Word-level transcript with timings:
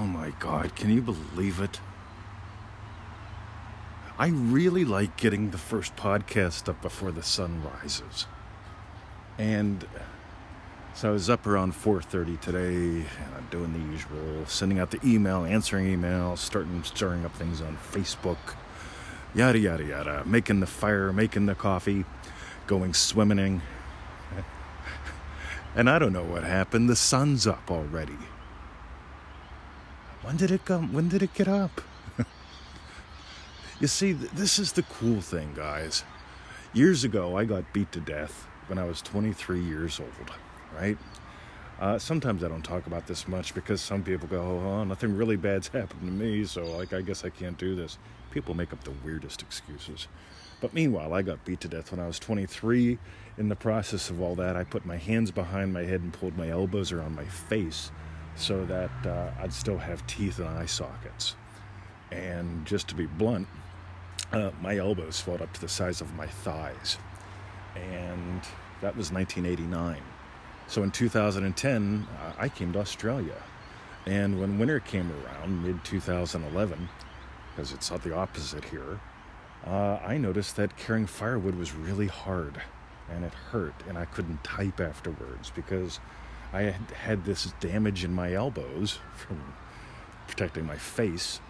Oh 0.00 0.06
my 0.06 0.32
God, 0.38 0.74
can 0.74 0.88
you 0.88 1.02
believe 1.02 1.60
it? 1.60 1.78
I 4.18 4.28
really 4.28 4.82
like 4.82 5.18
getting 5.18 5.50
the 5.50 5.58
first 5.58 5.94
podcast 5.94 6.70
up 6.70 6.80
before 6.80 7.12
the 7.12 7.22
sun 7.22 7.62
rises. 7.62 8.26
And 9.36 9.84
uh, 9.84 9.98
so 10.94 11.10
I 11.10 11.12
was 11.12 11.28
up 11.28 11.46
around 11.46 11.74
4:30 11.74 12.40
today, 12.40 13.04
and 13.04 13.34
I'm 13.36 13.46
doing 13.50 13.74
the 13.74 13.92
usual, 13.92 14.46
sending 14.46 14.78
out 14.78 14.90
the 14.90 15.00
email, 15.04 15.44
answering 15.44 15.94
emails, 15.94 16.38
starting 16.38 16.82
stirring 16.82 17.26
up 17.26 17.34
things 17.34 17.60
on 17.60 17.76
Facebook, 17.92 18.38
yada 19.34 19.58
yada 19.58 19.84
yada, 19.84 20.22
making 20.24 20.60
the 20.60 20.66
fire, 20.66 21.12
making 21.12 21.44
the 21.44 21.54
coffee, 21.54 22.06
going 22.66 22.94
swimming. 22.94 23.60
And 25.76 25.88
I 25.88 26.00
don't 26.00 26.12
know 26.12 26.24
what 26.24 26.42
happened. 26.42 26.88
The 26.88 26.96
sun's 26.96 27.46
up 27.46 27.70
already. 27.70 28.18
When 30.22 30.36
did 30.36 30.50
it 30.50 30.64
come? 30.66 30.92
When 30.92 31.08
did 31.08 31.22
it 31.22 31.32
get 31.32 31.48
up? 31.48 31.80
you 33.80 33.86
see, 33.86 34.12
this 34.12 34.58
is 34.58 34.72
the 34.72 34.82
cool 34.82 35.22
thing, 35.22 35.52
guys. 35.54 36.04
Years 36.74 37.04
ago, 37.04 37.36
I 37.38 37.44
got 37.46 37.72
beat 37.72 37.90
to 37.92 38.00
death 38.00 38.46
when 38.66 38.78
I 38.78 38.84
was 38.84 39.00
23 39.00 39.62
years 39.62 39.98
old, 39.98 40.30
right? 40.78 40.98
Uh, 41.80 41.98
sometimes 41.98 42.44
I 42.44 42.48
don't 42.48 42.62
talk 42.62 42.86
about 42.86 43.06
this 43.06 43.26
much 43.26 43.54
because 43.54 43.80
some 43.80 44.02
people 44.02 44.28
go, 44.28 44.42
"Oh, 44.42 44.84
nothing 44.84 45.16
really 45.16 45.36
bad's 45.36 45.68
happened 45.68 46.02
to 46.02 46.06
me," 46.12 46.44
so 46.44 46.66
like 46.76 46.92
I 46.92 47.00
guess 47.00 47.24
I 47.24 47.30
can't 47.30 47.56
do 47.56 47.74
this. 47.74 47.96
People 48.30 48.54
make 48.54 48.74
up 48.74 48.84
the 48.84 48.92
weirdest 49.02 49.40
excuses. 49.40 50.06
But 50.60 50.74
meanwhile, 50.74 51.14
I 51.14 51.22
got 51.22 51.42
beat 51.46 51.60
to 51.62 51.68
death 51.68 51.90
when 51.90 51.98
I 51.98 52.06
was 52.06 52.18
23. 52.18 52.98
In 53.38 53.48
the 53.48 53.56
process 53.56 54.10
of 54.10 54.20
all 54.20 54.34
that, 54.34 54.56
I 54.56 54.64
put 54.64 54.84
my 54.84 54.98
hands 54.98 55.30
behind 55.30 55.72
my 55.72 55.84
head 55.84 56.02
and 56.02 56.12
pulled 56.12 56.36
my 56.36 56.50
elbows 56.50 56.92
around 56.92 57.16
my 57.16 57.24
face 57.24 57.90
so 58.40 58.64
that 58.64 58.90
uh, 59.06 59.30
I'd 59.40 59.52
still 59.52 59.78
have 59.78 60.06
teeth 60.06 60.38
and 60.38 60.48
eye 60.48 60.66
sockets. 60.66 61.36
And 62.10 62.66
just 62.66 62.88
to 62.88 62.94
be 62.94 63.06
blunt, 63.06 63.46
uh, 64.32 64.50
my 64.60 64.78
elbows 64.78 65.16
swelled 65.16 65.42
up 65.42 65.52
to 65.52 65.60
the 65.60 65.68
size 65.68 66.00
of 66.00 66.14
my 66.14 66.26
thighs. 66.26 66.98
And 67.76 68.42
that 68.80 68.96
was 68.96 69.12
1989. 69.12 70.02
So 70.66 70.82
in 70.82 70.90
2010, 70.90 72.08
uh, 72.18 72.32
I 72.38 72.48
came 72.48 72.72
to 72.72 72.80
Australia. 72.80 73.36
And 74.06 74.40
when 74.40 74.58
winter 74.58 74.80
came 74.80 75.12
around, 75.12 75.62
mid 75.62 75.84
2011, 75.84 76.88
because 77.50 77.72
it's 77.72 77.90
not 77.90 78.02
the 78.02 78.14
opposite 78.14 78.64
here, 78.64 78.98
uh, 79.66 79.98
I 80.04 80.16
noticed 80.16 80.56
that 80.56 80.76
carrying 80.76 81.06
firewood 81.06 81.54
was 81.54 81.74
really 81.74 82.06
hard 82.06 82.62
and 83.10 83.24
it 83.24 83.34
hurt, 83.34 83.74
and 83.88 83.98
I 83.98 84.04
couldn't 84.06 84.42
type 84.44 84.80
afterwards 84.80 85.50
because 85.54 86.00
I 86.52 86.74
had 87.04 87.24
this 87.24 87.52
damage 87.60 88.04
in 88.04 88.12
my 88.12 88.34
elbows 88.34 88.98
from 89.14 89.54
protecting 90.26 90.66
my 90.66 90.76
face 90.76 91.40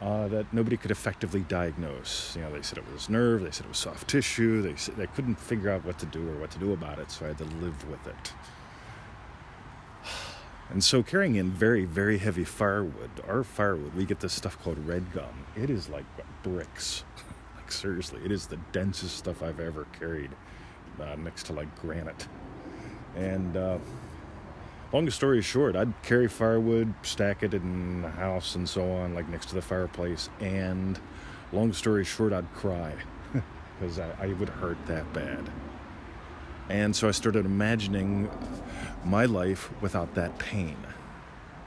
uh, 0.00 0.28
that 0.28 0.52
nobody 0.52 0.76
could 0.76 0.90
effectively 0.90 1.40
diagnose. 1.40 2.34
You 2.36 2.42
know, 2.42 2.52
they 2.52 2.62
said 2.62 2.78
it 2.78 2.84
was 2.92 3.08
nerve, 3.08 3.42
they 3.42 3.50
said 3.50 3.66
it 3.66 3.70
was 3.70 3.78
soft 3.78 4.08
tissue, 4.08 4.62
they 4.62 4.76
said 4.76 4.96
they 4.96 5.06
couldn't 5.06 5.40
figure 5.40 5.70
out 5.70 5.84
what 5.84 5.98
to 6.00 6.06
do 6.06 6.28
or 6.28 6.34
what 6.34 6.50
to 6.52 6.58
do 6.58 6.72
about 6.72 6.98
it, 6.98 7.10
so 7.10 7.24
I 7.24 7.28
had 7.28 7.38
to 7.38 7.44
live 7.44 7.88
with 7.88 8.06
it. 8.06 8.32
And 10.68 10.82
so, 10.82 11.00
carrying 11.00 11.36
in 11.36 11.52
very, 11.52 11.84
very 11.84 12.18
heavy 12.18 12.42
firewood, 12.42 13.10
our 13.28 13.44
firewood, 13.44 13.94
we 13.94 14.04
get 14.04 14.18
this 14.18 14.32
stuff 14.32 14.60
called 14.60 14.84
red 14.84 15.12
gum. 15.12 15.46
It 15.54 15.70
is 15.70 15.88
like 15.88 16.04
bricks. 16.42 17.04
like, 17.56 17.70
seriously, 17.70 18.20
it 18.24 18.32
is 18.32 18.48
the 18.48 18.56
densest 18.72 19.16
stuff 19.16 19.44
I've 19.44 19.60
ever 19.60 19.86
carried 19.96 20.32
uh, 21.00 21.14
next 21.14 21.44
to 21.46 21.52
like 21.52 21.72
granite. 21.80 22.26
And 23.14 23.56
uh, 23.56 23.78
long 24.96 25.10
story 25.10 25.42
short, 25.42 25.76
I'd 25.76 25.92
carry 26.02 26.26
firewood, 26.26 26.94
stack 27.02 27.42
it 27.42 27.52
in 27.52 28.00
the 28.00 28.08
house 28.08 28.54
and 28.54 28.66
so 28.66 28.90
on, 28.92 29.14
like 29.14 29.28
next 29.28 29.50
to 29.50 29.54
the 29.54 29.60
fireplace. 29.60 30.30
And 30.40 30.98
long 31.52 31.74
story 31.74 32.02
short, 32.02 32.32
I'd 32.32 32.50
cry 32.54 32.94
because 33.78 33.98
I, 33.98 34.10
I 34.18 34.28
would 34.28 34.48
hurt 34.48 34.78
that 34.86 35.12
bad. 35.12 35.50
And 36.70 36.96
so 36.96 37.08
I 37.08 37.10
started 37.10 37.44
imagining 37.44 38.30
my 39.04 39.26
life 39.26 39.70
without 39.82 40.14
that 40.14 40.38
pain. 40.38 40.78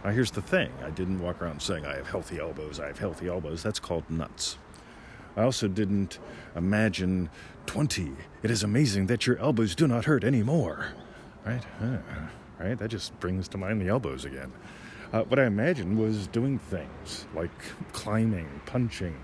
Now, 0.03 0.09
here's 0.09 0.31
the 0.31 0.41
thing 0.41 0.71
I 0.83 0.89
didn't 0.89 1.21
walk 1.21 1.39
around 1.39 1.61
saying, 1.61 1.85
I 1.85 1.97
have 1.97 2.07
healthy 2.07 2.39
elbows, 2.39 2.79
I 2.79 2.87
have 2.87 2.97
healthy 2.97 3.27
elbows. 3.27 3.61
That's 3.61 3.79
called 3.79 4.09
nuts. 4.09 4.57
I 5.37 5.43
also 5.43 5.67
didn't 5.67 6.17
imagine 6.55 7.29
20. 7.67 8.11
It 8.41 8.49
is 8.49 8.63
amazing 8.63 9.05
that 9.05 9.27
your 9.27 9.37
elbows 9.37 9.75
do 9.75 9.87
not 9.87 10.05
hurt 10.05 10.23
anymore. 10.23 10.93
Right? 11.45 11.63
Uh, 11.79 11.97
right? 12.59 12.77
That 12.77 12.89
just 12.89 13.19
brings 13.19 13.47
to 13.49 13.57
mind 13.57 13.81
the 13.81 13.87
elbows 13.87 14.25
again. 14.25 14.51
Uh, 15.11 15.23
what 15.23 15.39
I 15.39 15.45
imagined 15.45 15.97
was 15.97 16.27
doing 16.27 16.59
things 16.59 17.25
like 17.33 17.51
climbing, 17.93 18.61
punching, 18.65 19.15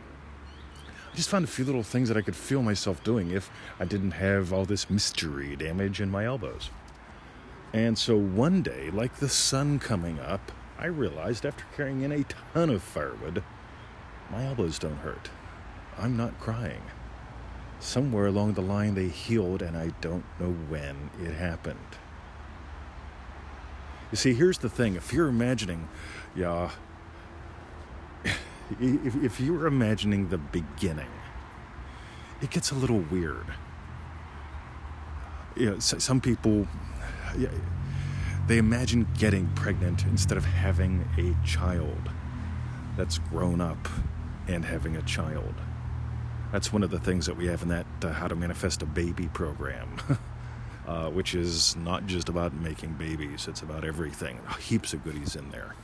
I 1.16 1.18
just 1.18 1.30
found 1.30 1.46
a 1.46 1.48
few 1.48 1.64
little 1.64 1.82
things 1.82 2.10
that 2.10 2.18
I 2.18 2.22
could 2.22 2.36
feel 2.36 2.62
myself 2.62 3.02
doing 3.02 3.32
if 3.32 3.50
I 3.80 3.86
didn't 3.86 4.12
have 4.12 4.52
all 4.52 4.66
this 4.66 4.90
mystery 4.90 5.56
damage 5.56 6.02
in 6.02 6.12
my 6.12 6.26
elbows. 6.26 6.72
And 7.72 7.98
so 7.98 8.18
one 8.18 8.62
day, 8.62 8.90
like 8.92 9.16
the 9.16 9.30
sun 9.30 9.80
coming 9.80 10.20
up, 10.20 10.52
I 10.78 10.88
realized 10.88 11.46
after 11.46 11.64
carrying 11.74 12.02
in 12.02 12.12
a 12.12 12.26
ton 12.54 12.70
of 12.70 12.84
firewood, 12.84 13.44
my 14.30 14.46
elbows 14.46 14.78
don't 14.78 14.98
hurt. 14.98 15.30
I'm 15.98 16.18
not 16.18 16.38
crying. 16.42 16.82
Somewhere 17.80 18.26
along 18.26 18.56
the 18.56 18.62
line 18.62 18.96
they 18.96 19.08
healed, 19.08 19.62
and 19.62 19.78
I 19.78 19.94
don't 20.02 20.26
know 20.38 20.52
when 20.68 21.12
it 21.24 21.32
happened. 21.32 21.80
You 24.12 24.18
see, 24.18 24.34
here's 24.34 24.60
the 24.60 24.70
thing 24.70 24.96
if 24.96 25.12
you're 25.12 25.28
imagining, 25.28 25.90
yeah, 26.36 26.70
if, 28.80 29.16
if 29.24 29.40
you're 29.40 29.68
imagining 29.68 30.30
the 30.30 30.38
beginning, 30.38 31.10
it 32.42 32.50
gets 32.50 32.72
a 32.72 32.76
little 32.76 33.00
weird. 33.00 33.46
You 35.56 35.72
know, 35.72 35.80
some 35.80 36.20
people, 36.20 36.68
they 38.48 38.58
imagine 38.58 39.08
getting 39.18 39.48
pregnant 39.56 40.04
instead 40.06 40.38
of 40.38 40.46
having 40.46 41.08
a 41.18 41.48
child 41.48 42.10
that's 42.98 43.18
grown 43.18 43.62
up 43.62 43.88
and 44.48 44.66
having 44.66 44.96
a 44.98 45.02
child. 45.04 45.54
That's 46.52 46.72
one 46.72 46.84
of 46.84 46.92
the 46.92 47.00
things 47.00 47.26
that 47.26 47.36
we 47.36 47.48
have 47.48 47.64
in 47.64 47.70
that 47.70 47.88
uh, 48.04 48.12
How 48.14 48.28
to 48.28 48.36
Manifest 48.36 48.82
a 48.82 48.86
Baby 48.86 49.28
program, 49.30 49.98
uh, 50.88 51.10
which 51.10 51.36
is 51.36 51.76
not 51.76 52.06
just 52.06 52.30
about 52.30 52.54
making 52.54 52.94
babies, 52.94 53.48
it's 53.48 53.62
about 53.62 53.84
everything. 53.84 54.40
Heaps 54.60 54.94
of 54.94 55.04
goodies 55.04 55.36
in 55.36 55.50
there. 55.52 55.76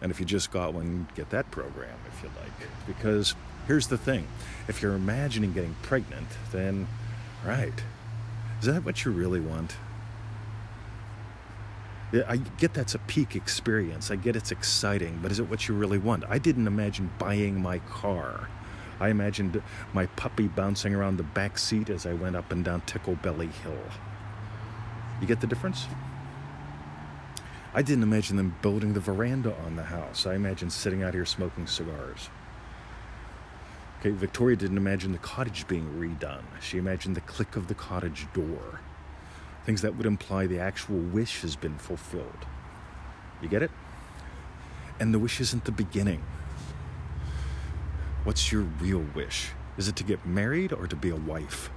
And 0.00 0.10
if 0.10 0.20
you 0.20 0.26
just 0.26 0.50
got 0.50 0.74
one, 0.74 1.08
get 1.14 1.30
that 1.30 1.50
program 1.50 1.96
if 2.08 2.22
you 2.22 2.30
like. 2.40 2.68
Because 2.86 3.34
here's 3.66 3.86
the 3.86 3.98
thing 3.98 4.26
if 4.68 4.82
you're 4.82 4.94
imagining 4.94 5.52
getting 5.52 5.74
pregnant, 5.82 6.28
then, 6.52 6.86
right, 7.44 7.82
is 8.60 8.66
that 8.66 8.84
what 8.84 9.04
you 9.04 9.10
really 9.10 9.40
want? 9.40 9.76
I 12.26 12.36
get 12.36 12.72
that's 12.72 12.94
a 12.94 12.98
peak 13.00 13.34
experience. 13.34 14.10
I 14.10 14.16
get 14.16 14.36
it's 14.36 14.52
exciting, 14.52 15.18
but 15.20 15.32
is 15.32 15.40
it 15.40 15.50
what 15.50 15.66
you 15.68 15.74
really 15.74 15.98
want? 15.98 16.24
I 16.28 16.38
didn't 16.38 16.66
imagine 16.66 17.10
buying 17.18 17.60
my 17.60 17.80
car. 17.80 18.48
I 18.98 19.08
imagined 19.08 19.62
my 19.92 20.06
puppy 20.06 20.48
bouncing 20.48 20.94
around 20.94 21.16
the 21.16 21.22
back 21.22 21.58
seat 21.58 21.90
as 21.90 22.06
I 22.06 22.14
went 22.14 22.36
up 22.36 22.50
and 22.50 22.64
down 22.64 22.82
Ticklebelly 22.82 23.52
Hill. 23.52 23.78
You 25.20 25.26
get 25.26 25.40
the 25.40 25.46
difference? 25.46 25.86
I 27.74 27.82
didn't 27.82 28.04
imagine 28.04 28.36
them 28.36 28.56
building 28.62 28.94
the 28.94 29.00
veranda 29.00 29.54
on 29.66 29.76
the 29.76 29.82
house. 29.82 30.26
I 30.26 30.34
imagined 30.34 30.72
sitting 30.72 31.02
out 31.02 31.12
here 31.12 31.26
smoking 31.26 31.66
cigars. 31.66 32.30
Okay, 34.00 34.10
Victoria 34.10 34.56
didn't 34.56 34.78
imagine 34.78 35.12
the 35.12 35.18
cottage 35.18 35.66
being 35.68 35.86
redone. 35.98 36.44
She 36.60 36.78
imagined 36.78 37.16
the 37.16 37.22
click 37.22 37.56
of 37.56 37.68
the 37.68 37.74
cottage 37.74 38.26
door. 38.32 38.80
Things 39.64 39.82
that 39.82 39.96
would 39.96 40.06
imply 40.06 40.46
the 40.46 40.58
actual 40.58 40.96
wish 40.96 41.42
has 41.42 41.56
been 41.56 41.76
fulfilled. 41.76 42.46
You 43.42 43.48
get 43.48 43.62
it? 43.62 43.70
And 45.00 45.12
the 45.12 45.18
wish 45.18 45.40
isn't 45.40 45.64
the 45.64 45.72
beginning. 45.72 46.22
What's 48.26 48.50
your 48.50 48.62
real 48.80 49.06
wish? 49.14 49.50
Is 49.76 49.86
it 49.86 49.94
to 49.96 50.02
get 50.02 50.26
married 50.26 50.72
or 50.72 50.88
to 50.88 50.96
be 50.96 51.10
a 51.10 51.16
wife? 51.16 51.70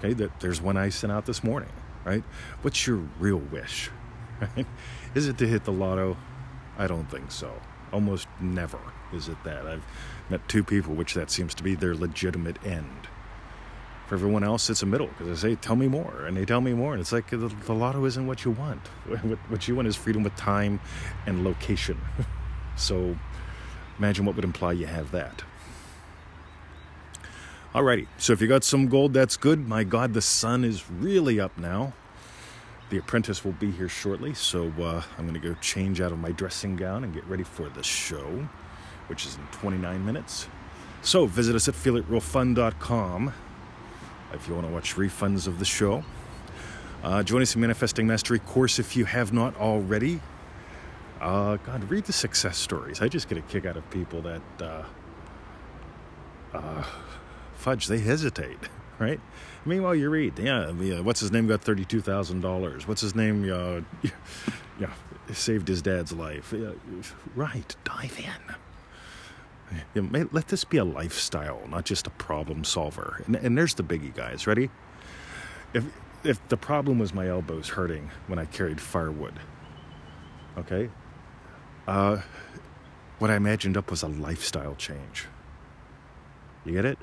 Okay, 0.00 0.12
that 0.14 0.40
there's 0.40 0.60
one 0.60 0.76
I 0.76 0.88
sent 0.88 1.12
out 1.12 1.24
this 1.24 1.44
morning, 1.44 1.68
right? 2.04 2.24
What's 2.62 2.84
your 2.84 2.96
real 3.20 3.36
wish? 3.36 3.88
Is 5.14 5.28
it 5.28 5.38
to 5.38 5.46
hit 5.46 5.62
the 5.62 5.70
lotto? 5.70 6.16
I 6.76 6.88
don't 6.88 7.08
think 7.08 7.30
so. 7.30 7.52
Almost 7.92 8.26
never 8.40 8.80
is 9.12 9.28
it 9.28 9.36
that. 9.44 9.64
I've 9.64 9.84
met 10.30 10.48
two 10.48 10.64
people 10.64 10.94
which 10.94 11.14
that 11.14 11.30
seems 11.30 11.54
to 11.54 11.62
be 11.62 11.76
their 11.76 11.94
legitimate 11.94 12.56
end. 12.66 13.06
For 14.08 14.16
everyone 14.16 14.42
else, 14.42 14.68
it's 14.68 14.82
a 14.82 14.86
middle 14.86 15.06
because 15.06 15.28
I 15.28 15.50
say, 15.50 15.54
"Tell 15.54 15.76
me 15.76 15.86
more," 15.86 16.24
and 16.26 16.36
they 16.36 16.44
tell 16.44 16.60
me 16.60 16.72
more, 16.72 16.92
and 16.92 17.00
it's 17.00 17.12
like 17.12 17.30
the, 17.30 17.36
the 17.36 17.72
lotto 17.72 18.04
isn't 18.04 18.26
what 18.26 18.44
you 18.44 18.50
want. 18.50 18.80
What, 19.06 19.38
what 19.48 19.68
you 19.68 19.76
want 19.76 19.86
is 19.86 19.94
freedom 19.94 20.24
with 20.24 20.34
time 20.34 20.80
and 21.26 21.44
location. 21.44 22.00
so, 22.76 23.16
imagine 23.98 24.24
what 24.24 24.34
would 24.34 24.44
imply 24.44 24.72
you 24.72 24.86
have 24.86 25.12
that. 25.12 25.44
Alrighty, 27.74 28.06
so 28.18 28.34
if 28.34 28.42
you 28.42 28.48
got 28.48 28.64
some 28.64 28.88
gold, 28.88 29.14
that's 29.14 29.38
good. 29.38 29.66
My 29.66 29.82
God, 29.82 30.12
the 30.12 30.20
sun 30.20 30.62
is 30.62 30.90
really 30.90 31.40
up 31.40 31.56
now. 31.56 31.94
The 32.90 32.98
apprentice 32.98 33.46
will 33.46 33.52
be 33.52 33.70
here 33.70 33.88
shortly, 33.88 34.34
so 34.34 34.70
uh, 34.78 35.02
I'm 35.16 35.26
going 35.26 35.40
to 35.40 35.48
go 35.48 35.54
change 35.62 36.02
out 36.02 36.12
of 36.12 36.18
my 36.18 36.32
dressing 36.32 36.76
gown 36.76 37.02
and 37.02 37.14
get 37.14 37.24
ready 37.24 37.44
for 37.44 37.70
the 37.70 37.82
show, 37.82 38.46
which 39.06 39.24
is 39.24 39.36
in 39.36 39.46
29 39.52 40.04
minutes. 40.04 40.48
So 41.00 41.24
visit 41.24 41.56
us 41.56 41.66
at 41.66 41.74
feelitrealfun.com 41.74 43.32
if 44.34 44.48
you 44.48 44.54
want 44.54 44.66
to 44.66 44.72
watch 44.72 44.94
refunds 44.96 45.46
of 45.46 45.58
the 45.58 45.64
show. 45.64 46.04
Uh, 47.02 47.22
join 47.22 47.40
us 47.40 47.54
in 47.54 47.62
Manifesting 47.62 48.06
Mastery 48.06 48.38
course 48.38 48.78
if 48.78 48.94
you 48.96 49.06
have 49.06 49.32
not 49.32 49.56
already. 49.56 50.20
Uh, 51.22 51.56
God, 51.56 51.88
read 51.90 52.04
the 52.04 52.12
success 52.12 52.58
stories. 52.58 53.00
I 53.00 53.08
just 53.08 53.30
get 53.30 53.38
a 53.38 53.42
kick 53.42 53.64
out 53.64 53.78
of 53.78 53.88
people 53.90 54.20
that, 54.20 54.42
uh, 54.60 54.82
uh, 56.52 56.84
fudge, 57.54 57.86
they 57.86 57.98
hesitate, 57.98 58.58
right? 58.98 59.20
Meanwhile, 59.64 59.94
you 59.94 60.10
read, 60.10 60.38
yeah, 60.38 60.66
uh, 60.66 61.02
what's 61.02 61.20
his 61.20 61.30
name 61.30 61.46
got 61.46 61.62
$32,000? 61.62 62.88
What's 62.88 63.00
his 63.00 63.14
name, 63.14 63.44
uh, 63.44 63.80
yeah, 64.80 64.92
saved 65.32 65.68
his 65.68 65.82
dad's 65.82 66.12
life? 66.12 66.52
right, 67.36 67.76
dive 67.84 68.18
in. 68.18 68.54
Let 70.32 70.48
this 70.48 70.64
be 70.64 70.78
a 70.78 70.84
lifestyle, 70.84 71.62
not 71.68 71.84
just 71.84 72.06
a 72.06 72.10
problem 72.10 72.64
solver. 72.64 73.22
And, 73.26 73.36
and 73.36 73.56
there's 73.56 73.74
the 73.74 73.82
biggie, 73.84 74.14
guys. 74.14 74.46
Ready? 74.46 74.70
If 75.74 75.84
if 76.24 76.46
the 76.48 76.56
problem 76.56 76.98
was 76.98 77.12
my 77.12 77.28
elbows 77.28 77.70
hurting 77.70 78.10
when 78.26 78.38
I 78.38 78.44
carried 78.44 78.80
firewood, 78.80 79.40
okay, 80.58 80.90
uh, 81.88 82.20
what 83.18 83.30
I 83.30 83.36
imagined 83.36 83.76
up 83.76 83.90
was 83.90 84.02
a 84.02 84.08
lifestyle 84.08 84.74
change. 84.74 85.26
You 86.64 86.72
get 86.72 86.84
it? 86.84 86.98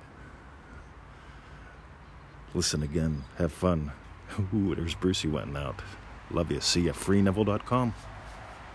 Listen 2.53 2.83
again. 2.83 3.23
Have 3.37 3.51
fun. 3.51 3.91
Ooh, 4.53 4.75
there's 4.75 4.95
Brucey 4.95 5.27
went 5.27 5.55
out. 5.55 5.81
Love 6.31 6.51
you. 6.51 6.61
See 6.61 6.81
ya. 6.81 6.93
FreeNeville.com. 6.93 7.93